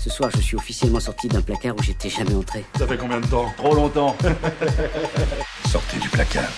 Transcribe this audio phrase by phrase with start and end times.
[0.00, 2.64] Ce soir, je suis officiellement sorti d'un placard où j'étais jamais entré.
[2.78, 4.16] Ça fait combien de temps Trop longtemps.
[5.70, 6.48] Sortez du placard.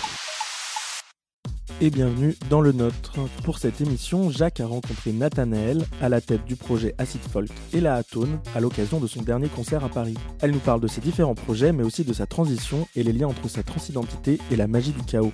[1.80, 3.14] Et bienvenue dans le nôtre.
[3.42, 7.80] Pour cette émission, Jacques a rencontré Nathanaël à la tête du projet Acid Folk et
[7.80, 10.16] la Atone à l'occasion de son dernier concert à Paris.
[10.40, 13.26] Elle nous parle de ses différents projets mais aussi de sa transition et les liens
[13.26, 15.32] entre sa transidentité et la magie du chaos.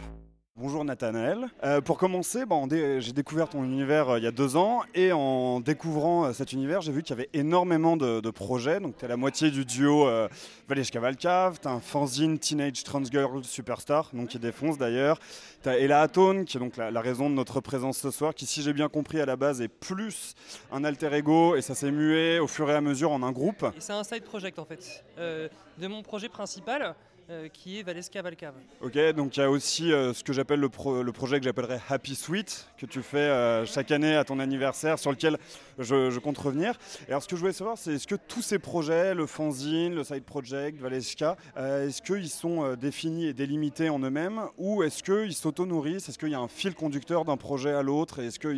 [0.60, 1.46] Bonjour Nathanaël.
[1.62, 5.12] Euh, pour commencer, bon, j'ai découvert ton univers euh, il y a deux ans et
[5.12, 8.80] en découvrant euh, cet univers, j'ai vu qu'il y avait énormément de, projets.
[8.80, 10.26] Donc tu es la moitié du duo euh,
[10.68, 15.20] Valèche Cavalcave, tu as un fanzine Teenage Trans Girl Superstar, donc qui défonce d'ailleurs.
[15.62, 18.44] Tu as Ella Atone, qui est donc la, raison de notre présence ce soir, qui
[18.44, 20.34] si j'ai bien compris à la base est plus
[20.72, 23.64] un alter ego et ça s'est mué au fur et à mesure en un groupe.
[23.78, 25.04] C'est un side project en fait.
[25.16, 26.96] de mon projet principal,
[27.30, 28.54] euh, qui est Valesca Valcave.
[28.80, 32.14] Ok, donc il y a aussi euh, ce que j'appelle le, projet que j'appellerais Happy
[32.14, 35.36] Sweet, que tu fais euh, chaque année à ton anniversaire, sur lequel
[35.78, 36.78] je, compte revenir.
[37.06, 39.94] Et alors ce que je voulais savoir, c'est est-ce que tous ces projets, le fanzine,
[39.94, 45.34] le side project, Valesca, est-ce qu'ils sont définis et délimités en eux-mêmes, ou est-ce qu'ils
[45.34, 48.54] s'auto-nourrissent, est-ce qu'il y a un fil conducteur d'un projet à l'autre, et est-ce que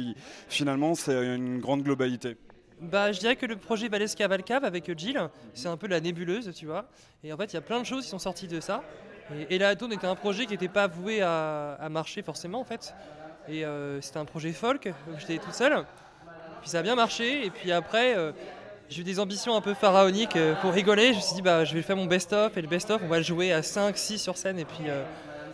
[0.48, 2.36] finalement c'est une grande globalité?
[2.80, 5.20] Bah, je dirais que le projet Valesca Valcave avec Jill,
[5.54, 6.86] c'est un peu la nébuleuse, tu vois.
[7.22, 8.82] Et en fait, il y a plein de choses qui sont sorties de ça.
[9.48, 12.94] Et, la Atone était un projet qui n'était pas voué à, marcher forcément, en fait.
[13.48, 15.84] Et euh, c'était un projet folk, j'étais tout seul.
[16.62, 17.44] Puis ça a bien marché.
[17.44, 18.32] Et puis après, euh,
[18.88, 21.12] j'ai eu des ambitions un peu pharaoniques euh, pour rigoler.
[21.12, 22.56] Je me suis dit, bah, je vais faire mon best-of.
[22.56, 24.58] Et le best-of, on va le jouer à 5, 6 sur scène.
[24.58, 24.84] Et puis,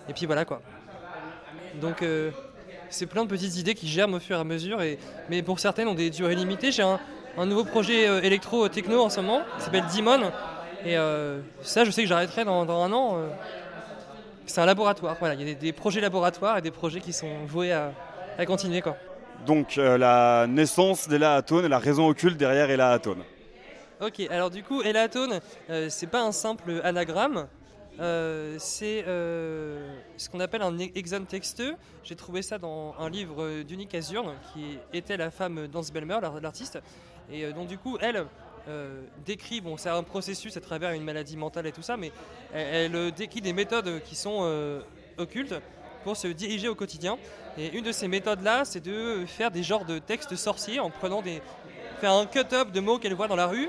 [0.09, 0.63] et puis voilà quoi.
[1.81, 2.03] Donc
[2.89, 4.81] c'est plein de petites idées qui germent au fur et à mesure.
[4.81, 6.73] Et, mais pour certaines, ont des durées limitées.
[6.73, 6.99] J'ai un,
[7.37, 10.33] un nouveau projet euh, électro-techno en ce moment, qui s'appelle Demon.
[10.85, 13.17] Et euh, ça, je sais que j'arrêterai dans, un an.
[13.17, 13.29] Euh.
[14.47, 15.17] c'est un laboratoire.
[15.19, 17.93] Voilà, il y a des, projets laboratoires et des projets qui sont voués à,
[18.47, 18.81] continuer.
[18.81, 18.97] Quoi.
[19.47, 23.23] Donc la naissance d'Ella Atone et la raison occulte derrière Ella Atone.
[24.01, 25.41] Ok, alors du coup, Ella Atone,
[25.89, 27.47] c'est pas un simple anagramme.
[27.99, 31.75] c'est ce qu'on appelle un exon texteux.
[32.05, 36.79] J'ai trouvé ça dans un livre d'Unique Azurne, qui était la femme d'Ans Belmer, l'artiste.
[37.31, 38.27] Et euh, donc du coup, elle
[38.69, 42.13] euh, décrit, bon c'est un processus à travers une maladie mentale et tout ça, mais
[42.53, 44.83] elle, euh, décrit des méthodes qui sont
[45.19, 45.55] occultes
[46.05, 47.19] pour se diriger au quotidien.
[47.59, 51.23] Et une de ces méthodes-là, c'est de faire des genres de textes sorciers en prenant
[51.23, 51.41] des...
[52.01, 53.69] faire un cut-up de mots qu'elle voit dans la rue.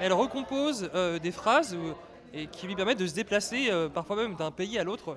[0.00, 0.90] Elle recompose
[1.22, 1.76] des phrases
[2.32, 5.16] et qui lui permettent de se déplacer, parfois même d'un pays à l'autre.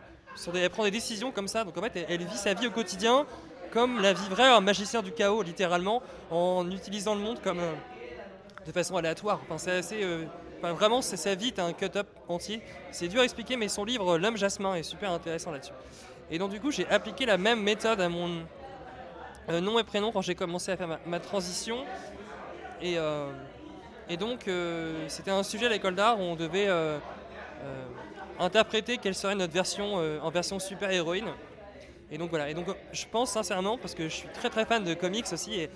[0.53, 1.63] Elle prend des décisions comme ça.
[1.63, 3.25] Donc en fait, elle vit sa vie au quotidien
[3.71, 7.73] comme la vivrait un magicien du chaos, littéralement, en utilisant le monde comme euh,
[8.65, 9.39] de façon aléatoire.
[9.43, 10.25] Enfin, c'est assez, euh,
[10.61, 12.61] vraiment, c'est sa vie, un cut-up entier.
[12.91, 15.73] C'est dur à expliquer, mais son livre L'homme jasmin est super intéressant là-dessus.
[16.29, 18.45] Et donc du coup, j'ai appliqué la même méthode à mon
[19.49, 21.77] euh, nom et prénom quand j'ai commencé à faire ma, transition.
[22.81, 22.97] Et,
[24.09, 24.49] et donc,
[25.07, 26.67] c'était un sujet à l'école d'art où on devait
[28.39, 31.27] interpréter quelle serait notre version en version super héroïne.
[32.11, 34.83] Et donc voilà, et donc je pense sincèrement, parce que je suis très très fan
[34.83, 35.69] de comics aussi, et,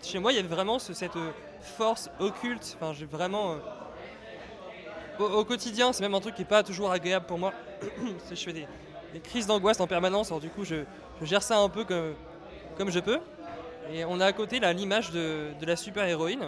[0.00, 1.18] chez moi il y avait vraiment cette
[1.60, 3.54] force occulte, enfin j'ai vraiment...
[3.54, 3.56] Euh,
[5.18, 7.52] au, quotidien, c'est même un truc qui n'est pas toujours agréable pour moi.
[8.30, 8.68] je fais des,
[9.24, 10.84] crises d'angoisse en permanence, alors du coup je,
[11.22, 12.14] gère ça un peu comme,
[12.76, 13.18] comme je peux.
[13.90, 16.46] Et on a à côté là l'image de, la super-héroïne,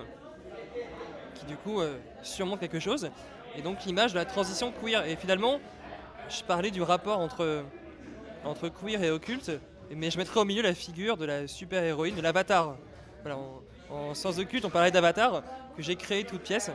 [1.34, 3.10] qui du coup euh, surmonte quelque chose,
[3.56, 5.04] et donc l'image de la transition queer.
[5.06, 5.58] Et finalement,
[6.28, 7.64] je parlais du rapport entre
[8.44, 9.50] entre queer et occulte,
[9.94, 12.76] mais je mettrais au milieu la figure de la super-héroïne, de l'avatar.
[13.22, 13.38] Voilà,
[13.90, 15.42] en, sens occulte, on parlait d'avatar,
[15.76, 16.70] que j'ai créé toute pièce.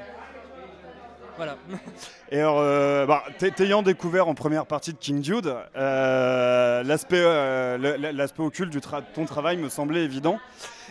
[1.37, 1.57] Voilà.
[2.31, 7.77] Et alors, euh, bah, t'ayant découvert en première partie de King Jude, euh, euh,
[8.13, 8.79] l'aspect occulte de
[9.13, 10.39] ton travail me semblait évident.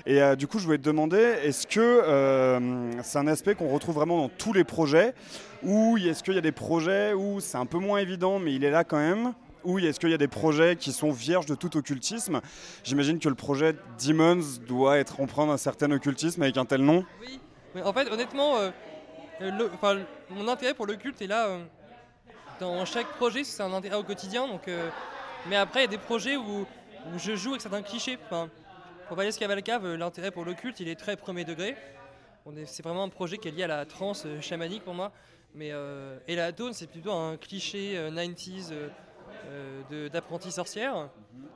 [0.06, 4.18] Et du coup, je voulais te demander, est-ce que c'est un aspect qu'on retrouve vraiment
[4.18, 5.14] dans tous les projets
[5.62, 8.64] Ou est-ce qu'il y a des projets où c'est un peu moins évident, mais il
[8.64, 9.32] est là quand même?
[9.64, 12.41] Ou est-ce qu'il y a des projets qui sont vierges de tout occultisme?
[12.84, 17.04] J'imagine que le projet Demons doit être empreint d'un certain occultisme avec un tel nom.
[17.21, 17.41] Oui,
[17.74, 18.71] mais en fait, honnêtement, euh,
[20.30, 21.48] mon intérêt pour l'occulte est là.
[21.48, 21.65] Euh,
[22.60, 24.47] dans chaque projet, c'est un intérêt au quotidien.
[24.47, 24.89] Donc, euh,
[25.48, 26.66] mais après, il y a des projets où,
[27.16, 28.18] je joue avec certains clichés.
[28.27, 28.48] Enfin,
[29.09, 31.77] pour Valès Cavalcave, l'intérêt pour l'occulte, il est très premier degré.
[32.66, 35.12] C'est vraiment un projet qui est lié à la trance chamanique pour moi.
[35.54, 35.72] Mais
[36.27, 38.89] et la Dawn, c'est plutôt un cliché 90s euh,
[40.12, 41.08] d'apprenti sorcière.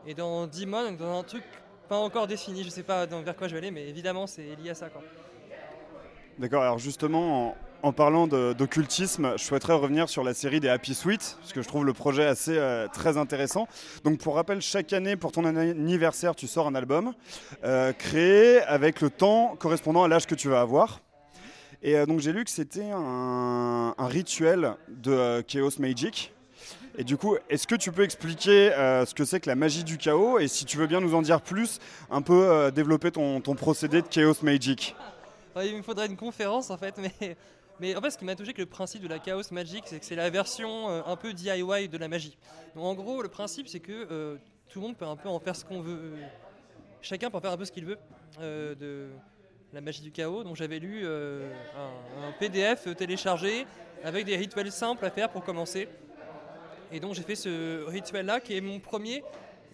[0.06, 1.42] Et dans Demon, dans un truc
[1.88, 4.70] pas encore défini, je sais pas vers quoi je vais aller, mais évidemment c'est lié
[4.70, 4.88] à ça.
[6.38, 11.36] D'accord, alors justement, en, parlant d'occultisme, je souhaiterais revenir sur la série des Happy Sweet,
[11.40, 13.66] parce que je trouve le projet assez euh, très intéressant.
[14.04, 17.12] Donc pour rappel, chaque année, pour ton anniversaire, tu sors un album
[17.64, 21.00] euh, créé avec le temps correspondant à l'âge que tu vas avoir.
[21.82, 26.34] Et euh, donc j'ai lu que c'était un, rituel de euh, Chaos Magic.
[27.00, 29.84] Et du coup, est-ce que tu peux expliquer euh, ce que c'est que la magie
[29.84, 31.78] du chaos Et si tu veux bien nous en dire plus,
[32.10, 34.96] un peu euh, développer ton, procédé de Chaos Magic?
[35.62, 36.96] Il me faudrait une conférence en fait,
[37.80, 40.00] mais, en fait, ce qui m'a touché avec le principe de la Chaos Magic, c'est
[40.00, 42.36] que c'est la version euh, un peu DIY de la magie.
[42.74, 44.36] En gros, le principe, c'est que
[44.68, 46.14] tout le monde peut un peu en faire ce qu'on veut.
[47.00, 47.98] chacun peut en faire un peu ce qu'il veut
[48.40, 49.08] de
[49.72, 50.42] la magie du chaos.
[50.42, 53.66] Donc j'avais lu un, un PDF téléchargé
[54.02, 55.88] avec des rituels simples à faire pour commencer.
[56.92, 59.22] Et donc j'ai fait ce rituel-là qui est mon premier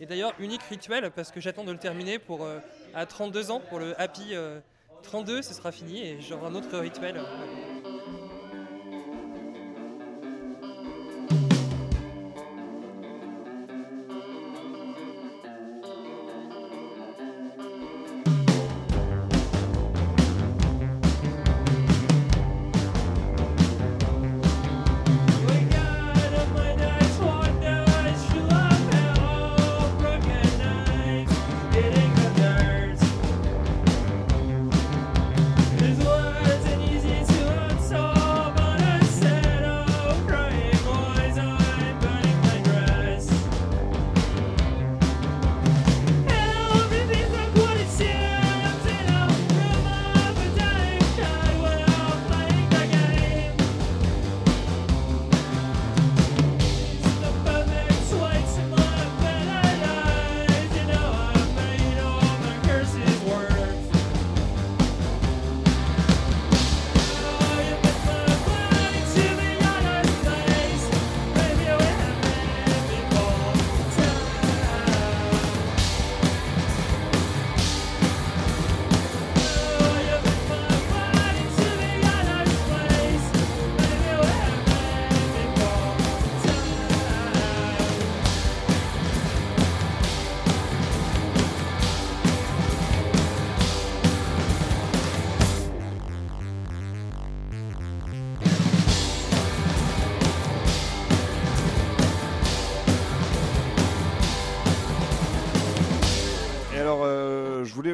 [0.00, 2.58] et d'ailleurs unique rituel parce que j'attends de le terminer pour euh,
[2.94, 4.58] à 32 ans pour le happy euh,
[5.02, 7.20] 32, ce sera fini et j'aurai un autre rituel.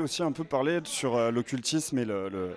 [0.01, 2.51] Aussi un peu parler sur euh, l'occultisme et le- le-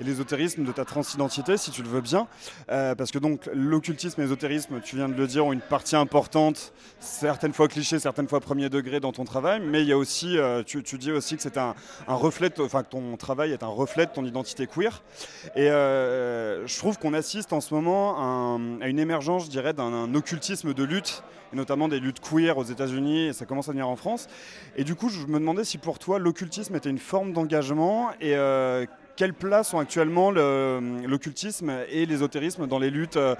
[0.00, 2.26] l'ésotérisme de ta transidentité, si tu le veux bien.
[2.70, 5.96] Euh, parce que donc, l'occultisme et l'ésotérisme, tu viens de le dire, ont une partie
[5.96, 9.60] importante, certaines fois cliché, certaines fois premier degré dans ton travail.
[9.64, 11.74] Mais il y a aussi, euh, tu, tu dis aussi que c'est un,
[12.06, 15.02] reflet, enfin que ton travail est un reflet de ton identité queer.
[15.56, 19.88] Et je trouve qu'on assiste en ce moment à, à une émergence, je dirais, d'un
[19.88, 21.22] un occultisme de lutte,
[21.52, 24.26] et notamment des luttes queer aux États-Unis, et ça commence à venir en France.
[24.76, 28.36] Et du coup, je me demandais si pour toi l'occultisme était une forme d'engagement et
[28.36, 28.86] euh,
[29.18, 33.34] quelle place ont actuellement le- l'occultisme et l'ésotérisme dans les luttes euh,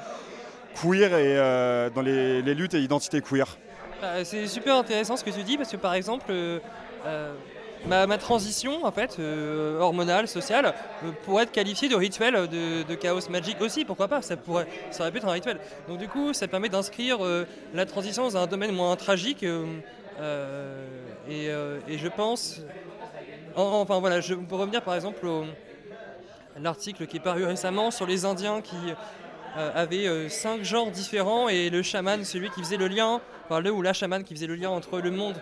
[0.82, 3.46] queer et euh, dans les, luttes et identités queer?
[4.02, 6.58] Bah, c'est super intéressant ce que tu dis parce que par exemple, euh,
[7.86, 9.20] ma, transition en fait,
[9.78, 10.74] hormonale, sociale,
[11.24, 15.12] pourrait être qualifiée de rituel de, chaos magique aussi, pourquoi pas, ça, pourrait, ça aurait
[15.12, 15.60] pu être un rituel.
[15.88, 17.18] Donc du coup, ça permet d'inscrire
[17.72, 19.48] la transition dans un domaine moins tragique et
[21.30, 22.62] je pense...
[23.58, 25.26] en- enfin voilà, je peux revenir par exemple
[26.56, 28.76] à l'article qui est paru récemment sur les Indiens qui
[29.56, 33.60] euh, avaient euh, cinq genres différents et le chaman, celui qui faisait le lien, enfin
[33.60, 35.36] le ou la chamane qui faisait le lien entre le monde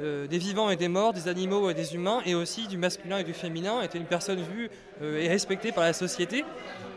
[0.00, 3.18] euh, des vivants et des morts, des animaux et des humains, et aussi du masculin
[3.18, 4.70] et du féminin, était une personne vue
[5.02, 6.44] et respectée par la société,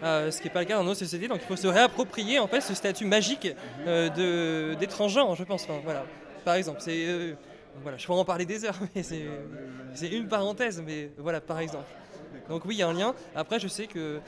[0.04, 1.28] ce qui n'est pas le cas dans nos sociétés.
[1.28, 3.56] Donc il faut se réapproprier en fait ce statut magique
[4.80, 5.66] d'étranger, je pense.
[5.84, 6.06] Voilà.
[6.46, 7.36] Par exemple, c'est
[7.76, 11.60] euh, voilà, je pourrais en parler des heures, mais c'est une parenthèse, mais voilà, par
[11.60, 11.86] exemple.
[12.50, 13.14] Donc oui, il y a un lien.
[13.36, 14.20] Après, je sais qu'il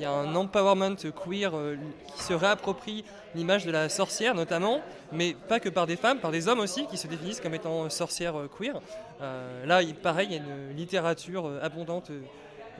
[0.00, 1.76] y a un empowerment queer euh,
[2.14, 4.80] qui se réapproprie l'image de la sorcière notamment,
[5.12, 7.88] mais pas que par des femmes, par des hommes aussi qui se définissent comme étant
[7.90, 8.80] sorcières euh, queer.
[9.20, 12.20] Euh, là, il- pareil, il y a une littérature euh, abondante euh,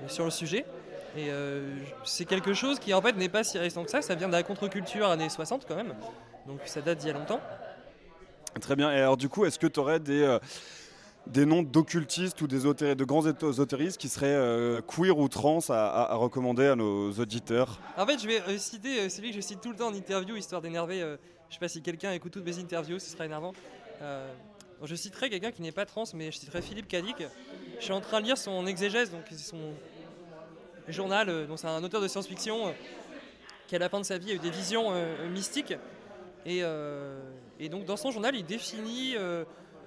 [0.09, 0.65] sur le sujet.
[1.17, 4.15] Et euh, c'est quelque chose qui en fait n'est pas si récent que ça, ça
[4.15, 5.95] vient de la contre-culture années 60 quand même,
[6.47, 7.41] donc ça date d'il y a longtemps.
[8.61, 8.93] Très bien.
[8.93, 10.39] Et alors du coup, est-ce que tu aurais des, euh,
[11.27, 16.15] des noms d'occultistes ou des de grands ésotéristes qui seraient euh, queer ou trans à,
[16.15, 17.81] recommander à nos auditeurs?
[17.97, 20.37] En fait, je vais citer euh, celui que je cite tout le temps en interview,
[20.37, 21.01] histoire d'énerver.
[21.49, 23.53] je sais pas si quelqu'un écoute toutes mes interviews, ce sera énervant.
[24.85, 27.17] Je citerai quelqu'un qui n'est pas trans, mais je citerai Philippe Cadic.
[27.79, 29.75] Je suis en train de lire son exégèse, donc son
[30.89, 31.47] journal.
[31.47, 32.75] donc c'est un auteur de science-fiction
[33.69, 34.93] qui, à la fin de sa vie, a eu des visions
[35.31, 35.75] mystiques.
[36.45, 36.65] Et,
[37.63, 39.45] et donc, dans son journal, il définit euh,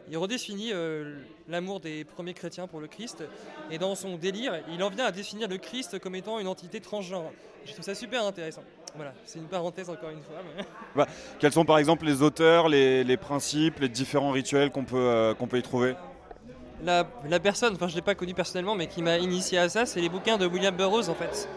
[0.10, 1.18] il redéfinit euh,
[1.48, 3.24] l'amour des premiers chrétiens pour le Christ.
[3.72, 6.80] Et dans son délire, il en vient à définir le Christ comme étant une entité
[6.80, 7.32] transgenre.
[7.66, 8.62] Je trouve ça super intéressant.
[8.96, 10.38] Voilà, c'est une parenthèse encore une fois.
[10.96, 11.08] Bah,
[11.40, 15.48] quels sont par exemple les auteurs, les, principes, les différents rituels qu'on peut, euh, qu'on
[15.48, 15.96] peut y trouver?
[16.84, 19.68] La, la, personne, enfin je ne l'ai pas connu personnellement, mais qui m'a initié à
[19.68, 21.50] ça, c'est les bouquins de William Burroughs en fait.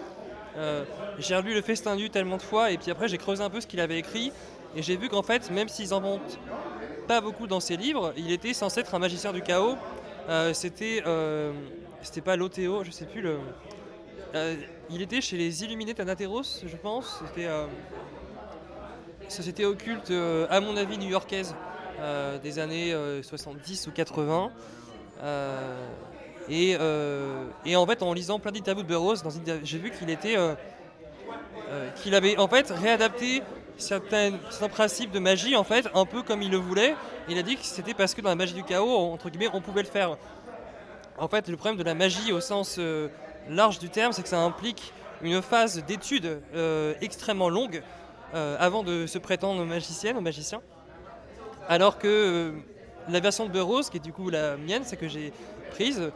[0.57, 0.85] Euh,
[1.19, 3.61] j'ai relu Le Festin nu tellement de fois, et puis après j'ai creusé un peu
[3.61, 4.33] ce qu'il avait écrit,
[4.77, 6.39] et j'ai vu qu'en fait, même s'ils en montent
[7.07, 9.77] pas beaucoup dans ses livres, il était censé être un magicien du chaos.
[10.29, 11.53] Euh, c'était, euh,
[12.03, 13.39] c'était pas l'Othéo, je sais plus le.
[14.91, 17.23] il était chez les Illuminés Thanateros, je pense.
[17.27, 17.49] C'était
[19.29, 20.13] société occulte,
[20.51, 21.55] à mon avis, new-yorkaise,
[22.43, 24.51] des années 70 ou 80.
[26.51, 26.77] Et,
[27.65, 29.23] et, en fait, en lisant plein d'interviews de Burroughs,
[29.65, 30.37] j'ai vu qu'il était,
[31.97, 33.43] qu'il avait en fait réadapté
[33.79, 34.33] certains,
[34.71, 36.95] principes de magie, en fait, un peu comme il le voulait.
[37.29, 39.61] Il a dit que c'était parce que dans la magie du chaos, entre guillemets, on
[39.61, 40.17] pouvait le faire.
[41.17, 43.09] En fait, le problème de la magie au sens euh,
[43.49, 44.93] large du terme, c'est que ça implique
[45.23, 47.83] une phase d'étude euh, extrêmement longue
[48.35, 50.61] euh, avant de se prétendre magicienne ou magicien.
[51.69, 52.55] Alors que
[53.09, 55.33] la version de Burroughs, qui est du coup la mienne, c'est que j'ai
[55.73, 56.11] prise,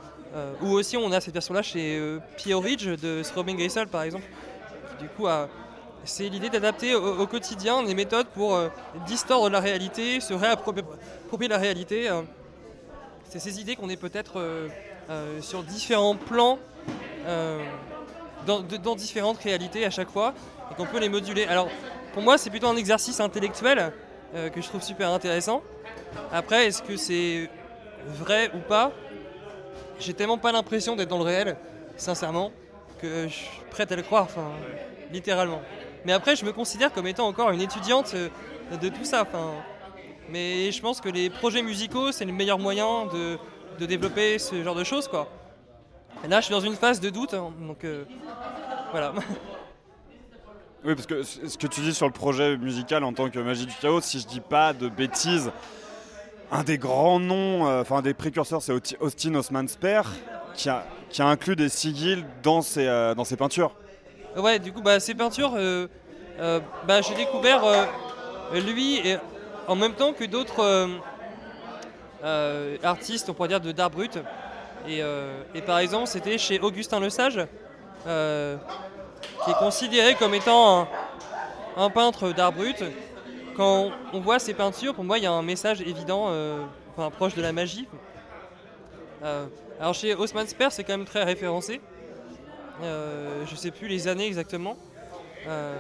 [0.63, 2.01] ou aussi on a cette version-là chez
[2.39, 4.25] Pierre Ridge de Robin Geisel par exemple,
[4.89, 5.49] qui du coup a
[6.05, 8.69] c'est l'idée d'adapter au, quotidien des méthodes pour euh,
[9.07, 12.11] distordre la réalité, se réapproprier la réalité.
[12.11, 12.23] Euh.
[13.29, 16.59] C'est ces idées qu'on est peut-être euh, sur différents plans,
[18.47, 20.35] dans, différentes réalités à chaque fois,
[20.71, 21.47] et qu'on peut les moduler.
[21.47, 21.69] Alors,
[22.13, 23.93] pour moi, c'est plutôt un exercice intellectuel
[24.35, 25.63] que je trouve super intéressant.
[26.31, 27.49] Après, est-ce que c'est
[28.07, 28.93] vrai ou pas?
[29.99, 31.57] J'ai tellement pas l'impression d'être dans le réel,
[31.97, 32.53] sincèrement,
[33.01, 34.51] que je suis prête à le croire, enfin,
[35.11, 35.63] littéralement.
[36.05, 38.29] Mais après, je me considère comme étant encore une étudiante euh,
[38.81, 39.23] de tout ça.
[39.23, 39.53] Enfin,
[40.29, 43.39] mais je pense que les projets musicaux, c'est le meilleur moyen de,
[43.79, 45.09] de, développer ce genre de choses.
[45.09, 45.29] Quoi.
[46.29, 48.05] Là, je suis dans une phase de doute, hein, donc euh,
[48.91, 49.13] voilà.
[50.85, 53.67] Oui, parce que ce que tu dis sur le projet musical en tant que Magie
[53.67, 55.53] du Chaos, si je dis pas de bêtises,
[56.51, 60.11] un des grands noms, euh, enfin des précurseurs, c'est Austin Osman Spare,
[60.55, 63.77] qui a, qui a inclus des sigils dans ses, dans ses peintures.
[64.37, 65.89] Ouais, du coup, bah, ces peintures, euh,
[66.41, 67.85] euh, bah, j'ai découvert euh,
[68.61, 69.19] lui et,
[69.69, 70.89] en même temps que d'autres
[72.83, 74.19] artistes, on pourrait dire, de d'art brut.
[74.89, 75.03] Et,
[75.67, 77.47] par exemple, c'était chez Augustin Le Sage,
[78.05, 80.89] qui est considéré comme étant
[81.77, 82.83] un, peintre d'art brut.
[83.57, 86.31] Quand on voit ces peintures, pour moi, il y a un message évident,
[86.97, 87.87] enfin, proche de la magie.
[89.79, 91.81] alors chez Haussmann Sper, c'est quand même très référencé.
[92.83, 94.77] Euh, je sais plus les années exactement.
[95.47, 95.75] Euh,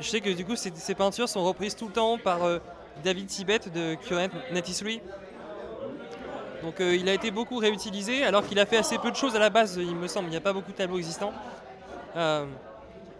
[0.00, 2.58] je sais que du coup ces, peintures sont reprises tout le temps par euh,
[3.04, 5.00] David Tibet de Current 93.
[6.62, 9.38] Donc il a été beaucoup réutilisé alors qu'il a fait assez peu de choses à
[9.38, 10.26] la base, il me semble.
[10.26, 11.32] Il n'y a pas beaucoup de tableaux existants.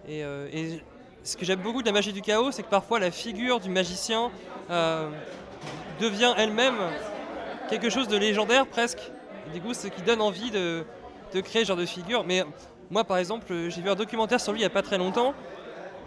[0.08, 0.24] Et,
[1.24, 3.68] ce que j'aime beaucoup de la magie du chaos, c'est que parfois la figure du
[3.68, 4.30] magicien
[6.00, 6.78] devient elle-même
[7.70, 9.12] quelque chose de légendaire presque.
[9.52, 10.84] du coup, ce qui donne envie de,
[11.32, 12.24] de créer ce genre de figure.
[12.24, 12.44] Mais
[12.90, 15.34] moi, par exemple, j'ai vu un documentaire sur lui il n'y a pas très longtemps.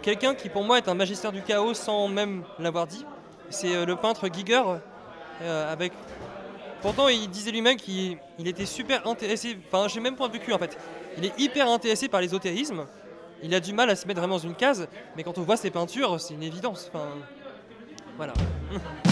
[0.02, 3.06] Quelqu'un qui, pour moi, est un magistère du chaos sans même l'avoir dit.
[3.50, 4.62] C'est euh, le peintre Giger.
[5.42, 5.92] Euh, avec...
[6.80, 9.56] Pourtant, il disait lui-même qu'il était super intéressé.
[9.68, 10.76] Enfin, j'ai même point de en fait.
[11.16, 12.86] Il est hyper intéressé par l'ésotérisme.
[13.44, 14.88] Il a du mal à se mettre vraiment dans une case.
[15.16, 16.90] Mais quand on voit ses peintures, c'est une évidence.
[16.92, 17.10] Enfin,
[18.16, 18.32] voilà.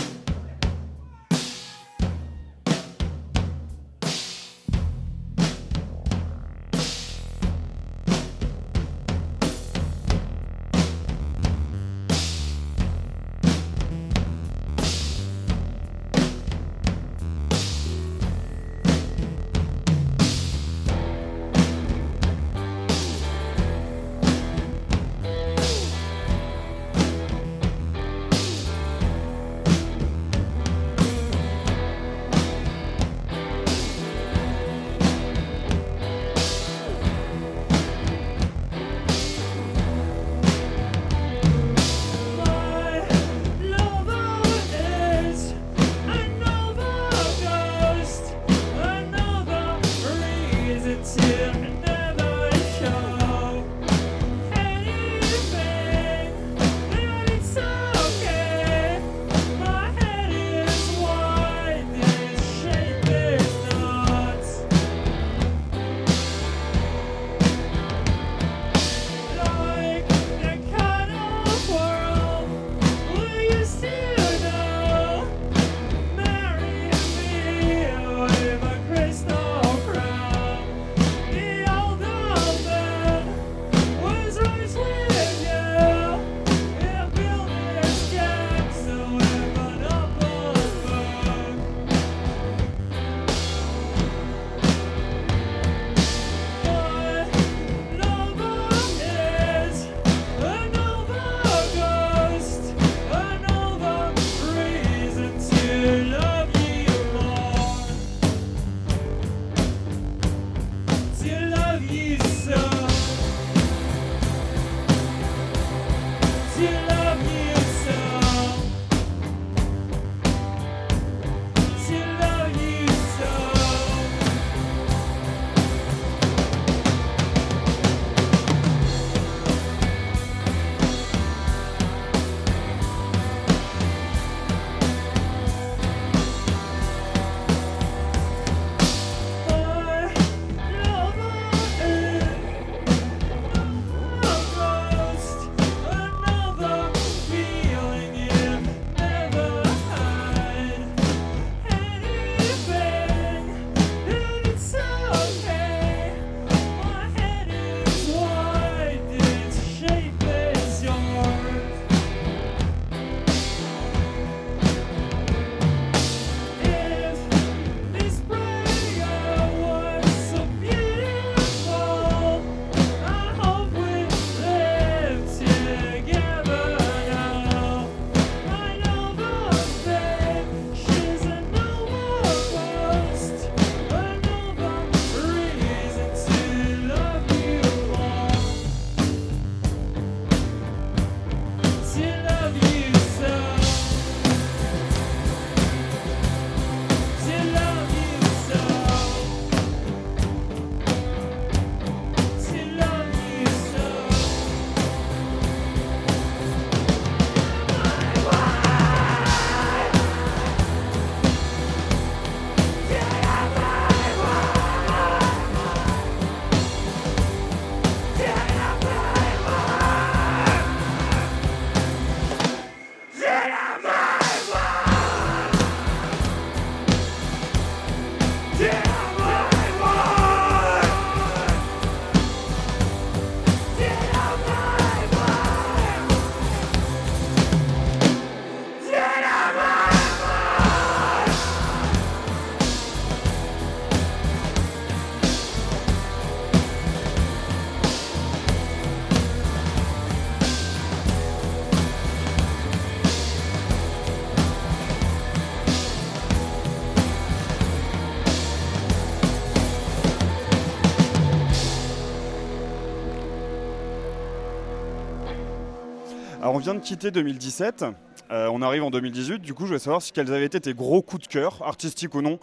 [266.41, 267.85] Alors on vient de quitter 2017,
[268.31, 270.73] euh, on arrive en 2018, du coup je voulais savoir si quels avaient été tes
[270.73, 272.39] gros coups de cœur, artistiques ou non,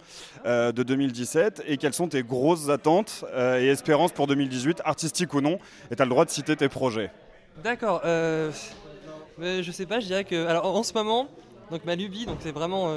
[0.46, 5.34] euh, de 2017 et quelles sont tes grosses attentes euh, et espérances pour 2018, artistiques
[5.34, 5.58] ou non,
[5.90, 7.10] et tu as le droit de citer tes projets.
[7.64, 8.02] D'accord,
[9.36, 10.46] mais je sais pas, je dirais que.
[10.46, 11.26] Alors en ce moment,
[11.72, 12.94] donc ma lubie, donc c'est vraiment.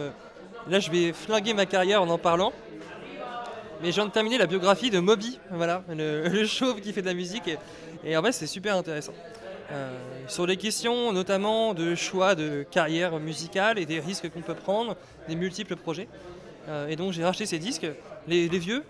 [0.70, 2.54] là je vais flinguer ma carrière en en parlant.
[3.82, 7.08] Mais je viens de terminer la biographie de Moby, voilà, le, chauve qui fait de
[7.08, 7.50] la musique,
[8.04, 9.14] et en fait c'est super intéressant.
[9.72, 14.56] Euh, sur les questions notamment de choix de carrière musicale et des risques qu'on peut
[14.56, 14.98] prendre,
[15.30, 16.10] des multiples projets.
[16.68, 17.88] Euh, et donc j'ai racheté ces disques,
[18.28, 18.84] les, vieux,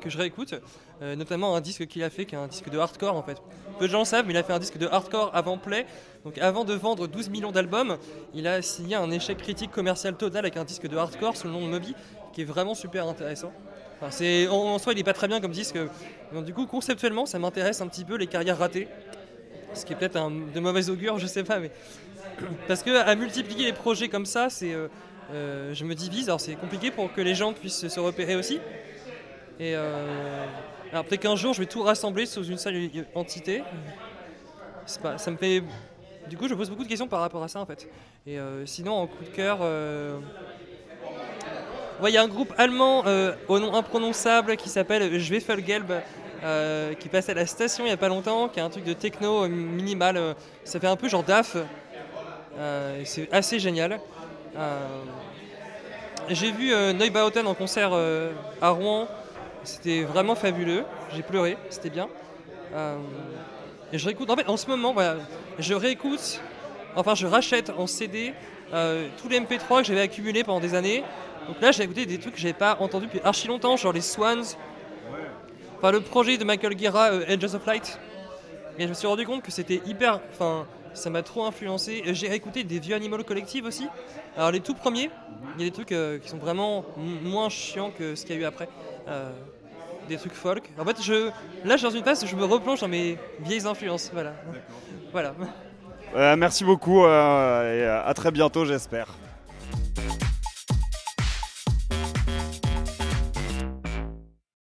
[0.00, 0.54] que je réécoute,
[1.00, 3.40] euh, notamment un disque qu'il a fait qui est un disque de hardcore en fait.
[3.78, 5.86] Peu de gens savent, mais il a fait un disque de hardcore avant Play.
[6.24, 7.96] Donc avant de vendre 12 millions d'albums,
[8.34, 11.52] il a signé un échec critique commercial total avec un disque de hardcore sous le
[11.52, 11.94] nom de Moby,
[12.32, 13.52] qui est vraiment super intéressant.
[14.02, 14.06] En,
[14.54, 15.78] en soi, il n'est pas très bien comme disque.
[16.32, 18.88] Donc, du coup, conceptuellement, ça m'intéresse un petit peu les carrières ratées.
[19.76, 21.58] Ce qui est peut-être un, de mauvais augure, je sais pas.
[21.58, 21.70] mais
[22.68, 24.88] Parce que à multiplier les projets comme ça, c'est, euh,
[25.32, 26.28] euh, je me divise.
[26.28, 28.58] Alors c'est compliqué pour que les gens puissent se repérer aussi.
[29.58, 30.46] Et euh,
[30.92, 33.62] alors peut-être qu'un jour, je vais tout rassembler sous une seule entité.
[34.86, 35.62] C'est pas, ça me fait.
[36.28, 37.88] Du coup, je pose beaucoup de questions par rapport à ça en fait.
[38.26, 39.58] Et sinon, en coup de cœur.
[42.04, 43.04] il y a un groupe allemand
[43.48, 45.92] au nom imprononçable qui s'appelle Schwefelgelb,
[46.42, 48.84] euh, qui passe à la station il n'y a pas longtemps, qui est un truc
[48.84, 50.16] de techno euh, minimal.
[50.16, 51.56] euh, ça fait un peu genre DAF.
[53.04, 54.00] C'est assez génial.
[56.28, 57.92] J'ai vu Neubauten en concert
[58.62, 59.08] à Rouen.
[59.62, 60.84] C'était vraiment fabuleux.
[61.14, 62.08] J'ai pleuré, c'était bien.
[63.92, 64.30] Et je réécoute.
[64.30, 64.94] En fait, en ce moment,
[65.58, 66.40] je réécoute,
[66.96, 68.32] enfin, je rachète en CD
[69.18, 71.04] tous les MP3 que j'avais accumulés pendant des années.
[71.46, 74.00] Donc là, j'ai écouté des trucs que j'avais pas entendus depuis archi longtemps, genre les
[74.00, 74.56] Swans.
[75.86, 78.00] Enfin, le projet de Michael Guerra, euh, Angels of Light.
[78.76, 80.18] Et je me suis rendu compte que c'était hyper.
[80.32, 82.02] Enfin, ça m'a trop influencé.
[82.04, 83.86] Euh, J'ai réécouté des vieux Animal Collective aussi.
[84.36, 85.10] Alors, les tout premiers,
[85.54, 86.84] il y a des trucs euh, qui sont vraiment
[87.22, 88.68] moins chiants que ce qu'il y a eu après.
[89.06, 89.30] Euh,
[90.08, 90.68] des trucs folk.
[90.76, 91.30] En fait, je,
[91.64, 94.10] là, je suis dans une phase où je me replonge dans mes vieilles influences.
[94.12, 94.32] Voilà.
[95.12, 95.34] Voilà.
[96.16, 99.06] Euh, merci beaucoup euh, et à très bientôt j'espère.